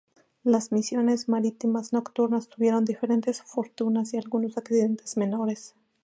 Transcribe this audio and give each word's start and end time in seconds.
Las 0.43 0.71
misiones 0.71 1.29
marítimas 1.29 1.93
nocturnas 1.93 2.47
tuvieron 2.49 2.85
diferentes 2.85 3.43
fortunas 3.43 4.15
y 4.15 4.17
algunos 4.17 4.57
accidentes 4.57 5.15
menores. 5.15 5.75